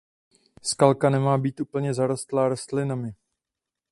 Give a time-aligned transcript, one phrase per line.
[0.61, 3.13] Skalka nemá být úplně zarostlá rostlinami.